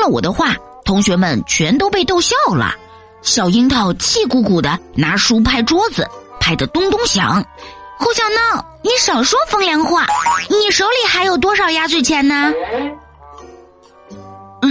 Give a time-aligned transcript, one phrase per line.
[0.00, 2.74] 了我的话，同学们全都被逗笑了。
[3.22, 6.08] 小樱桃气鼓鼓的拿书拍桌子，
[6.40, 7.44] 拍得咚咚响。
[7.98, 10.06] 胡小闹，你少说风凉话！
[10.48, 12.50] 你手里还有多少压岁钱呢？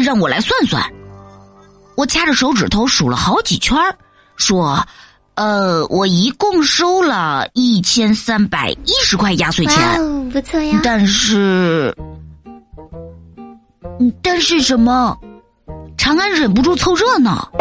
[0.03, 0.83] 让我来算算。
[1.95, 3.77] 我掐着手指头数了好几圈
[4.35, 4.83] 说
[5.35, 9.77] ：“呃，我一共收了一千三百一十块压岁钱。
[10.01, 10.79] 哦，不错呀。
[10.83, 11.95] 但是，
[14.21, 15.17] 但是什么？
[15.97, 17.51] 长安忍不住凑热闹。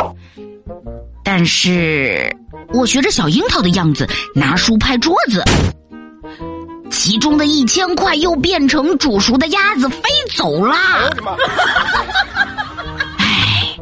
[1.25, 2.35] 但是
[2.73, 5.45] 我学着小樱桃的样子拿书拍桌子，
[6.91, 10.03] 其中的一千块又变成煮熟的鸭子飞
[10.35, 11.11] 走啦。
[13.19, 13.77] 哎，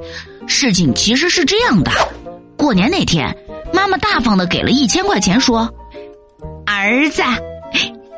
[0.48, 1.92] 事情其实是这样的：
[2.56, 3.36] 过年那天，
[3.73, 5.73] 妈妈大方的给了一千块钱，说
[6.66, 7.23] ：“儿子，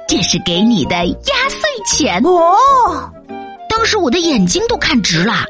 [0.09, 3.13] 这是给你的压岁钱哦。”
[3.79, 5.45] 当时我的眼睛都看直了，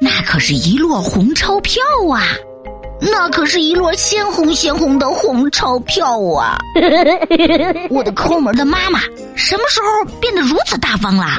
[0.00, 2.24] 那可是一摞红钞票啊！
[3.02, 6.56] 那可是一摞鲜红鲜红的红钞票啊！
[7.90, 8.98] 我的抠门的妈妈
[9.34, 11.36] 什么时候变得如此大方了？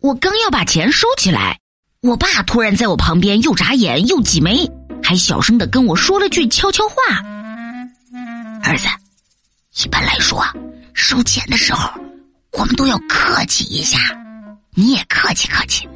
[0.00, 1.58] 我刚要把钱收起来，
[2.00, 4.66] 我爸突然在我旁边又眨眼又挤眉，
[5.02, 6.94] 还小声的跟我说了句悄悄话
[8.64, 8.86] ：“儿子，
[9.84, 10.42] 一般来说，
[10.94, 11.90] 收钱的时候
[12.52, 13.98] 我们都要客气一下，
[14.78, 15.88] 你也客气客气，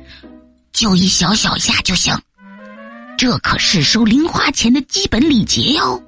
[0.73, 2.19] 就一小小下就行。”
[3.19, 6.03] 这可是收零花钱的基本礼节哟。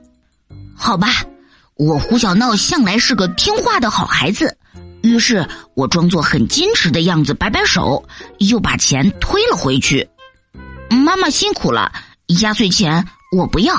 [0.74, 1.08] 好吧，
[1.74, 4.56] 我胡小闹向来是个听话的好孩子，
[5.02, 8.02] 于是我装作很矜持的样子，摆摆手，
[8.38, 10.08] 又把钱推了回去。
[10.88, 11.92] 妈妈辛苦了，
[12.40, 13.06] 压岁钱
[13.36, 13.74] 我不要，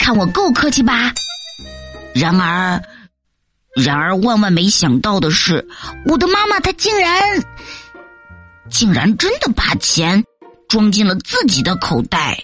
[0.00, 1.14] 看我够客气吧。
[2.14, 2.82] 然而，
[3.74, 5.66] 然而万万没想到的是，
[6.04, 7.42] 我的妈妈她竟然，
[8.72, 10.24] 竟然真的把钱。
[10.68, 12.42] 装进了自己的口袋。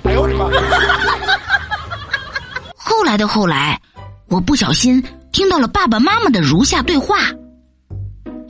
[2.76, 3.80] 后来的后来，
[4.28, 7.16] 我不小心听到了爸爸妈妈的如下对话：“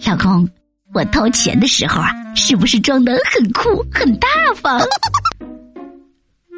[0.05, 0.49] 老公，
[0.93, 4.81] 我掏钱的时候啊，是不是装的很酷、很大方？”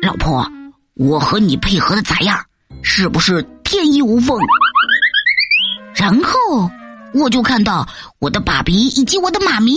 [0.01, 0.51] 老婆，
[0.95, 2.43] 我和你配合的咋样？
[2.81, 4.39] 是不是天衣无缝？
[5.95, 6.71] 然后
[7.13, 7.87] 我就看到
[8.19, 9.77] 我的爸比以及我的妈咪，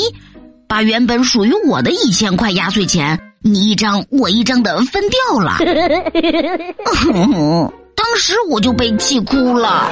[0.74, 3.16] 把原本属于我的一千块压岁钱。
[3.44, 5.58] 你一张我一张的分掉了，
[7.94, 9.88] 当时我就被气哭了。